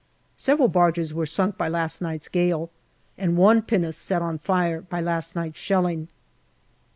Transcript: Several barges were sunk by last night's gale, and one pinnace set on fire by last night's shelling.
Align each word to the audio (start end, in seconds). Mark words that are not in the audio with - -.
Several 0.35 0.67
barges 0.67 1.13
were 1.13 1.27
sunk 1.27 1.59
by 1.59 1.67
last 1.67 2.01
night's 2.01 2.27
gale, 2.27 2.71
and 3.19 3.37
one 3.37 3.61
pinnace 3.61 3.97
set 3.97 4.19
on 4.23 4.39
fire 4.39 4.81
by 4.81 4.99
last 4.99 5.35
night's 5.35 5.59
shelling. 5.59 6.07